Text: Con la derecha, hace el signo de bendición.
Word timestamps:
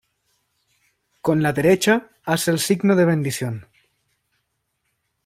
Con 1.21 1.43
la 1.43 1.53
derecha, 1.53 2.09
hace 2.25 2.49
el 2.49 2.57
signo 2.57 2.95
de 2.95 3.05
bendición. 3.05 3.67